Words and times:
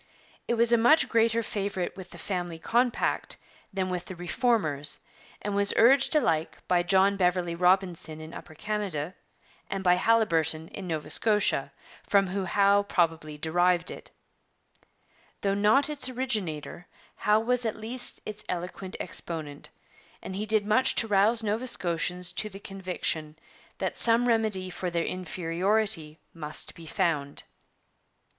It 0.47 0.55
was 0.55 0.73
a 0.73 0.79
much 0.79 1.07
greater 1.07 1.43
favourite 1.43 1.95
with 1.95 2.09
the 2.09 2.17
'Family 2.17 2.57
Compact' 2.57 3.37
than 3.71 3.87
with 3.87 4.05
the 4.05 4.15
Reformers, 4.15 4.97
and 5.43 5.53
was 5.55 5.75
urged 5.77 6.15
alike 6.15 6.57
by 6.67 6.81
John 6.81 7.17
Beverley 7.17 7.53
Robinson 7.53 8.19
in 8.19 8.33
Upper 8.33 8.55
Canada 8.55 9.13
and 9.69 9.83
by 9.83 9.97
Haliburton 9.97 10.69
in 10.69 10.87
Nova 10.87 11.11
Scotia, 11.11 11.71
from 12.01 12.25
whom 12.25 12.45
Howe 12.47 12.81
probably 12.81 13.37
derived 13.37 13.91
it. 13.91 14.09
But 14.09 14.91
though 15.41 15.53
not 15.53 15.87
its 15.87 16.09
originator, 16.09 16.87
Howe 17.17 17.39
was 17.41 17.63
at 17.63 17.75
least 17.75 18.21
its 18.25 18.43
eloquent 18.49 18.95
exponent, 18.99 19.69
and 20.19 20.35
he 20.35 20.47
did 20.47 20.65
much 20.65 20.95
to 20.95 21.07
rouse 21.07 21.43
Nova 21.43 21.67
Scotians 21.67 22.33
to 22.33 22.49
the 22.49 22.59
conviction 22.59 23.37
that 23.77 23.99
some 23.99 24.27
remedy 24.27 24.71
for 24.71 24.89
their 24.89 25.05
inferiority 25.05 26.19
must 26.33 26.73
be 26.73 26.87
found. 26.87 27.43